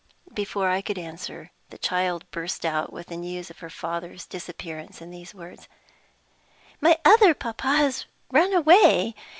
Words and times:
Before 0.33 0.67
I 0.67 0.81
could 0.81 0.97
answer, 0.97 1.51
the 1.69 1.77
child 1.77 2.25
burst 2.31 2.65
out 2.65 2.91
with 2.91 3.05
the 3.05 3.17
news 3.17 3.51
of 3.51 3.59
her 3.59 3.69
father's 3.69 4.25
disappearance 4.25 4.99
in 4.99 5.11
these 5.11 5.35
words: 5.35 5.67
"My 6.79 6.97
other 7.05 7.35
papa 7.35 7.75
has 7.77 8.05
run 8.31 8.51
away! 8.51 9.13